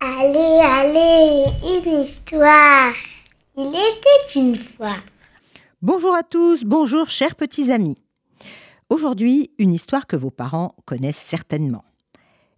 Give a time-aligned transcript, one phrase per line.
[0.00, 2.92] Allez, allez, une histoire.
[3.56, 4.96] Il était une fois.
[5.80, 7.96] Bonjour à tous, bonjour chers petits amis.
[8.90, 11.84] Aujourd'hui, une histoire que vos parents connaissent certainement.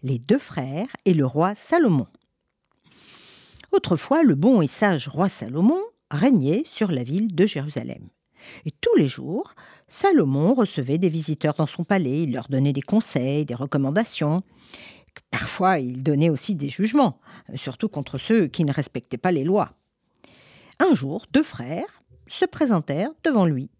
[0.02, 2.08] Les deux frères et le roi Salomon.
[3.70, 8.08] Autrefois, le bon et sage roi Salomon régnait sur la ville de Jérusalem.
[8.64, 9.54] Et tous les jours,
[9.88, 14.42] Salomon recevait des visiteurs dans son palais, il leur donnait des conseils, des recommandations.
[15.30, 17.20] Parfois, il donnait aussi des jugements,
[17.54, 19.72] surtout contre ceux qui ne respectaient pas les lois.
[20.78, 23.70] Un jour, deux frères se présentèrent devant lui.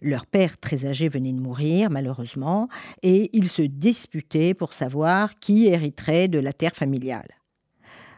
[0.00, 2.68] Leur père très âgé venait de mourir, malheureusement,
[3.02, 7.28] et ils se disputaient pour savoir qui hériterait de la terre familiale.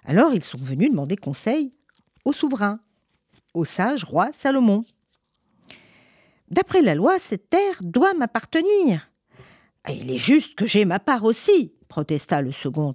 [0.05, 1.73] Alors ils sont venus demander conseil
[2.25, 2.81] au souverain,
[3.53, 4.85] au sage roi Salomon.
[6.49, 9.11] D'après la loi, cette terre doit m'appartenir.
[9.89, 12.95] Il est juste que j'ai ma part aussi, protesta le second.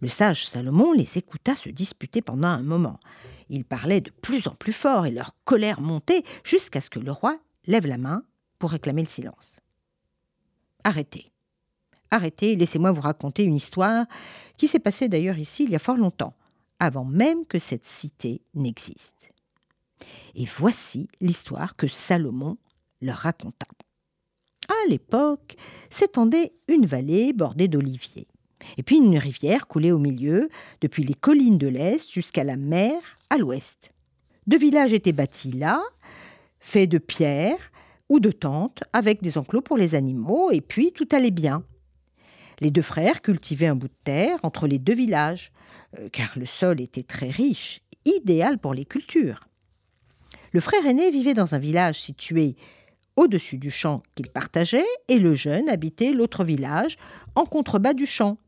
[0.00, 2.98] Le sage Salomon les écouta se disputer pendant un moment.
[3.48, 7.12] Ils parlaient de plus en plus fort et leur colère montait jusqu'à ce que le
[7.12, 8.24] roi lève la main
[8.58, 9.56] pour réclamer le silence.
[10.84, 11.30] Arrêtez.
[12.10, 14.06] Arrêtez, laissez-moi vous raconter une histoire
[14.56, 16.34] qui s'est passée d'ailleurs ici il y a fort longtemps,
[16.78, 19.30] avant même que cette cité n'existe.
[20.34, 22.56] Et voici l'histoire que Salomon
[23.00, 23.66] leur raconta.
[24.68, 25.56] À l'époque,
[25.90, 28.28] s'étendait une vallée bordée d'oliviers,
[28.76, 30.48] et puis une rivière coulait au milieu,
[30.80, 32.94] depuis les collines de l'Est jusqu'à la mer
[33.28, 33.92] à l'Ouest.
[34.46, 35.82] Deux villages étaient bâtis là,
[36.60, 37.72] faits de pierres
[38.08, 41.64] ou de tentes, avec des enclos pour les animaux, et puis tout allait bien.
[42.60, 45.50] Les deux frères cultivaient un bout de terre entre les deux villages,
[45.98, 49.48] euh, car le sol était très riche, idéal pour les cultures.
[50.52, 52.56] Le frère aîné vivait dans un village situé
[53.16, 56.96] au-dessus du champ qu'il partageait, et le jeune habitait l'autre village,
[57.34, 58.38] en contrebas du champ.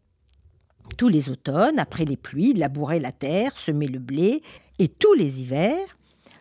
[0.99, 4.43] Tous les automnes, après les pluies, il labourait la terre, semait le blé,
[4.79, 5.99] et tous les hivers,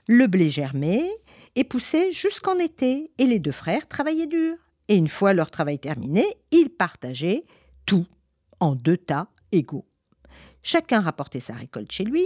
[0.08, 1.10] le blé germait
[1.56, 4.56] et poussait jusqu'en été, et les deux frères travaillaient dur.
[4.90, 7.46] Et une fois leur travail terminé, ils partageaient
[7.86, 8.06] tout
[8.60, 9.86] en deux tas égaux.
[10.62, 12.26] Chacun rapportait sa récolte chez lui,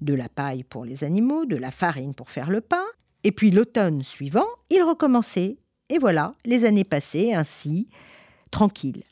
[0.00, 2.84] de la paille pour les animaux, de la farine pour faire le pain,
[3.24, 5.58] et puis l'automne suivant, il recommençait.
[5.88, 7.88] Et voilà, les années passaient ainsi,
[8.50, 9.04] tranquilles.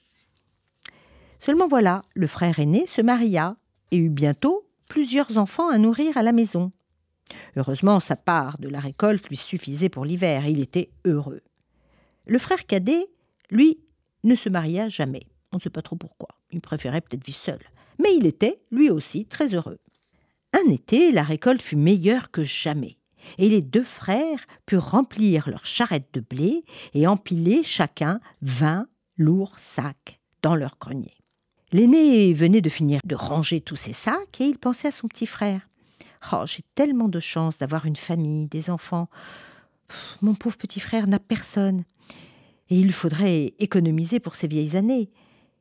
[1.41, 3.57] Seulement voilà, le frère aîné se maria
[3.91, 6.73] et eut bientôt plusieurs enfants à nourrir à la maison.
[7.57, 11.43] Heureusement, sa part de la récolte lui suffisait pour l'hiver, il était heureux.
[12.27, 13.07] Le frère cadet,
[13.51, 13.79] lui,
[14.25, 15.23] ne se maria jamais.
[15.53, 16.29] On ne sait pas trop pourquoi.
[16.53, 17.61] Il préférait peut-être vivre seul.
[17.99, 19.79] Mais il était, lui aussi, très heureux.
[20.53, 22.97] Un été, la récolte fut meilleure que jamais,
[23.39, 29.59] et les deux frères purent remplir leurs charrettes de blé et empiler chacun vingt lourds
[29.59, 31.15] sacs dans leur grenier.
[31.73, 35.27] L'aîné venait de finir de ranger tous ses sacs et il pensait à son petit
[35.27, 35.69] frère.
[36.33, 39.09] Oh, j'ai tellement de chance d'avoir une famille, des enfants.
[40.21, 41.85] Mon pauvre petit frère n'a personne.
[42.71, 45.11] Et il faudrait économiser pour ses vieilles années.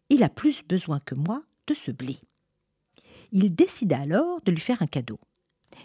[0.09, 2.19] Il a plus besoin que moi de ce blé
[3.31, 5.19] il décida alors de lui faire un cadeau.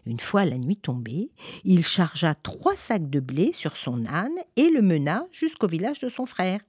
[0.06, 1.30] Une fois la nuit tombée,
[1.64, 6.08] il chargea trois sacs de blé sur son âne et le mena jusqu'au village de
[6.08, 6.60] son frère.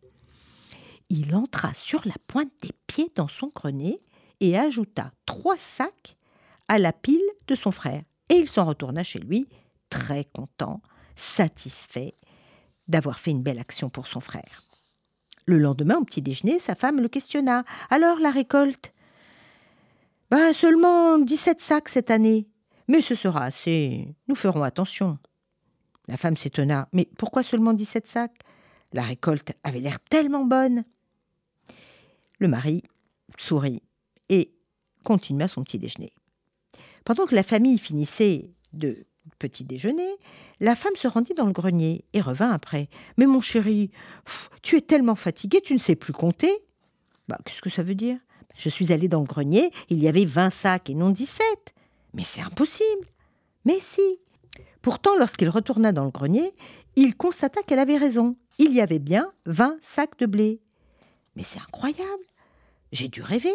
[1.09, 4.01] Il entra sur la pointe des pieds dans son grenier
[4.39, 6.17] et ajouta trois sacs
[6.67, 8.03] à la pile de son frère.
[8.29, 9.47] Et il s'en retourna chez lui,
[9.89, 10.81] très content,
[11.15, 12.15] satisfait
[12.87, 14.63] d'avoir fait une belle action pour son frère.
[15.45, 17.65] Le lendemain, au petit déjeuner, sa femme le questionna.
[17.89, 18.93] Alors la récolte?
[20.35, 22.45] Ben, seulement 17 sacs cette année.
[22.89, 24.17] Mais ce sera assez.
[24.27, 25.17] Nous ferons attention.
[26.09, 26.89] La femme s'étonna.
[26.91, 28.37] Mais pourquoi seulement 17 sacs?
[28.91, 30.83] La récolte avait l'air tellement bonne.
[32.39, 32.83] Le mari
[33.37, 33.81] sourit
[34.27, 34.51] et
[35.05, 36.11] continua son petit déjeuner.
[37.05, 39.05] Pendant que la famille finissait de
[39.39, 40.17] petit déjeuner,
[40.59, 42.89] la femme se rendit dans le grenier et revint après.
[43.15, 43.89] Mais mon chéri,
[44.63, 46.51] tu es tellement fatigué, tu ne sais plus compter.
[47.29, 48.17] Bah, qu'est-ce que ça veut dire?
[48.57, 51.73] Je suis allée dans le grenier, il y avait vingt sacs et non dix-sept.
[52.13, 53.07] Mais c'est impossible.
[53.65, 54.19] Mais si.
[54.81, 56.53] Pourtant, lorsqu'il retourna dans le grenier,
[56.95, 58.37] il constata qu'elle avait raison.
[58.57, 60.61] Il y avait bien vingt sacs de blé.
[61.35, 62.23] Mais c'est incroyable.
[62.91, 63.53] J'ai dû rêver.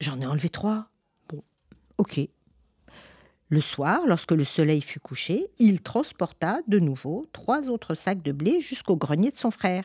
[0.00, 0.88] J'en ai enlevé trois.
[1.28, 1.42] Bon,
[1.96, 2.20] ok.
[3.48, 8.30] Le soir, lorsque le soleil fut couché, il transporta de nouveau trois autres sacs de
[8.30, 9.84] blé jusqu'au grenier de son frère.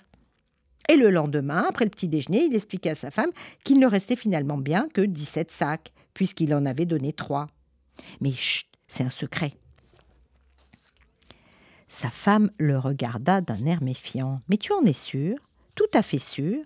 [0.90, 3.32] Et le lendemain, après le petit déjeuner, il expliqua à sa femme
[3.64, 7.48] qu'il ne restait finalement bien que 17 sacs, puisqu'il en avait donné trois.
[8.22, 9.54] Mais chut, c'est un secret.
[11.88, 14.42] Sa femme le regarda d'un air méfiant.
[14.50, 15.38] Mais tu en es sûr?
[15.76, 16.64] Tout à fait sûr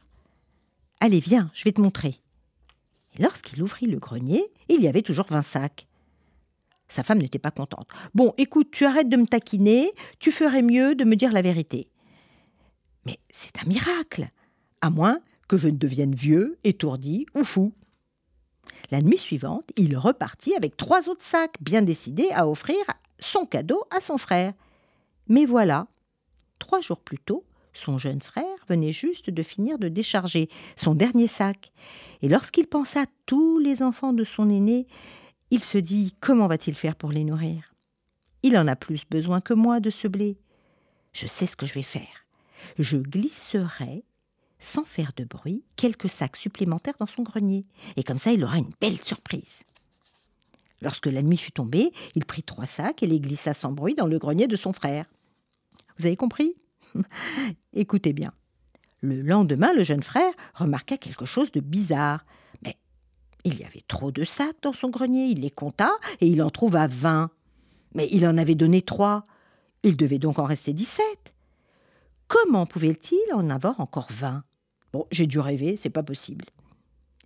[1.00, 2.16] Allez, viens, je vais te montrer.
[3.18, 5.88] Et lorsqu'il ouvrit le grenier, il y avait toujours vingt sacs.
[6.88, 7.88] Sa femme n'était pas contente.
[8.16, 11.90] Bon, écoute, tu arrêtes de me taquiner, tu ferais mieux de me dire la vérité.
[13.08, 14.30] Mais c'est un miracle,
[14.82, 17.72] à moins que je ne devienne vieux, étourdi ou fou.
[18.92, 22.76] La nuit suivante, il repartit avec trois autres sacs, bien décidé à offrir
[23.20, 24.54] son cadeau à son frère.
[25.30, 25.88] Mais voilà,
[26.60, 31.30] trois jours plus tôt, son jeune frère venait juste de finir de décharger son dernier
[31.30, 31.72] sac.
[32.22, 34.86] Et lorsqu'il pensa à tous les enfants de son aîné,
[35.50, 37.74] il se dit comment va-t-il faire pour les nourrir?
[38.44, 40.38] Il en a plus besoin que moi de ce blé.
[41.14, 42.27] Je sais ce que je vais faire.
[42.78, 44.04] Je glisserai,
[44.60, 47.66] sans faire de bruit, quelques sacs supplémentaires dans son grenier,
[47.96, 49.64] et comme ça il aura une belle surprise.
[50.82, 54.08] Lorsque la nuit fut tombée, il prit trois sacs et les glissa sans bruit dans
[54.08, 55.06] le grenier de son frère.
[55.98, 56.56] Vous avez compris?
[57.74, 58.32] Écoutez bien.
[59.02, 62.26] Le lendemain, le jeune frère remarqua quelque chose de bizarre.
[62.64, 62.78] Mais
[63.44, 65.26] il y avait trop de sacs dans son grenier.
[65.26, 65.92] Il les compta
[66.22, 67.32] et il en trouva vingt.
[67.94, 69.26] Mais il en avait donné trois.
[69.84, 71.34] Il devait donc en rester dix-sept.
[72.28, 74.44] Comment pouvait-il en avoir encore vingt?
[74.94, 76.46] Bon, j'ai dû rêver, c'est pas possible.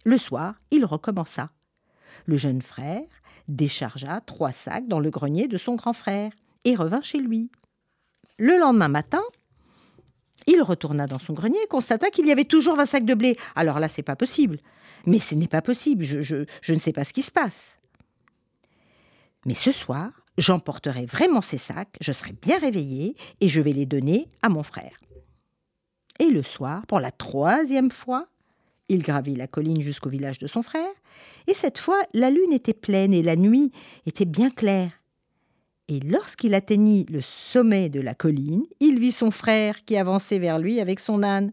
[0.04, 1.50] Le soir, il recommença.
[2.26, 3.08] Le jeune frère
[3.48, 6.32] déchargea trois sacs dans le grenier de son grand frère
[6.66, 7.50] et revint chez lui.
[8.38, 9.24] Le lendemain matin,
[10.48, 13.38] il retourna dans son grenier et constata qu'il y avait toujours vingt sacs de blé.
[13.56, 14.60] Alors là, c'est pas possible.
[15.06, 17.78] Mais ce n'est pas possible, je, je, ne sais pas ce qui se passe.
[19.46, 23.86] Mais ce soir, j'emporterai vraiment ces sacs, je serai bien réveillé et je vais les
[23.86, 25.00] donner à mon frère.
[26.20, 28.28] Et le soir, pour la troisième fois,
[28.90, 30.92] il gravit la colline jusqu'au village de son frère,
[31.48, 33.72] et cette fois la lune était pleine et la nuit
[34.06, 34.92] était bien claire.
[35.88, 40.60] Et lorsqu'il atteignit le sommet de la colline, il vit son frère qui avançait vers
[40.60, 41.52] lui avec son âne.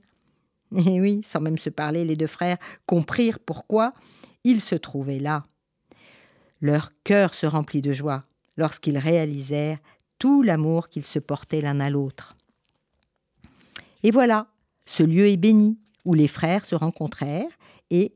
[0.77, 3.95] Et oui, sans même se parler, les deux frères comprirent pourquoi
[4.45, 5.45] ils se trouvaient là.
[6.61, 8.25] Leur cœur se remplit de joie
[8.59, 9.79] lorsqu'ils réalisèrent
[10.19, 12.37] tout l'amour qu'ils se portaient l'un à l'autre.
[14.03, 14.49] Et voilà,
[14.85, 17.51] ce lieu est béni, où les frères se rencontrèrent,
[17.91, 18.15] et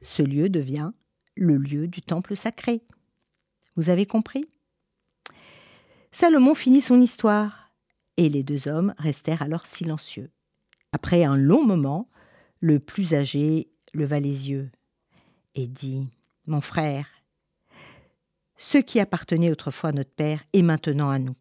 [0.00, 0.92] ce lieu devient
[1.34, 2.82] le lieu du temple sacré.
[3.76, 4.48] Vous avez compris?
[6.12, 7.72] Salomon finit son histoire,
[8.16, 10.30] et les deux hommes restèrent alors silencieux.
[10.92, 12.08] Après un long moment,
[12.60, 14.70] le plus âgé leva les yeux
[15.54, 16.08] et dit
[16.46, 17.06] Mon frère,
[18.58, 21.36] ce qui appartenait autrefois à notre père est maintenant à nous.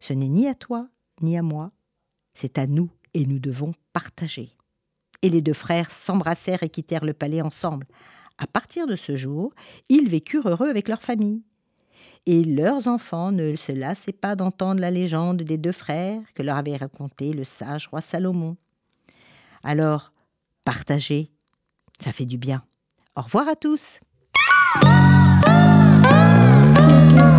[0.00, 0.88] Ce n'est ni à toi
[1.22, 1.70] ni à moi,
[2.34, 4.50] c'est à nous et nous devons partager.
[5.22, 7.86] Et les deux frères s'embrassèrent et quittèrent le palais ensemble.
[8.38, 9.54] À partir de ce jour,
[9.88, 11.42] ils vécurent heureux avec leur famille.
[12.26, 16.56] Et leurs enfants ne se lassaient pas d'entendre la légende des deux frères que leur
[16.56, 18.56] avait raconté le sage roi Salomon.
[19.62, 20.12] Alors,
[20.64, 21.30] partagez,
[22.00, 22.62] ça fait du bien.
[23.14, 24.00] Au revoir à tous.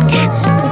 [0.08, 0.67] But